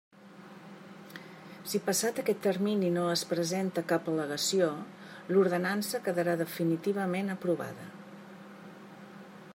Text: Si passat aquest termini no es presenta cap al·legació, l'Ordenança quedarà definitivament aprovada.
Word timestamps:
Si 1.73 1.81
passat 1.89 2.21
aquest 2.23 2.41
termini 2.45 2.89
no 2.95 3.03
es 3.17 3.23
presenta 3.35 3.85
cap 3.93 4.09
al·legació, 4.13 4.71
l'Ordenança 5.35 6.03
quedarà 6.09 6.37
definitivament 6.43 7.33
aprovada. 7.37 7.91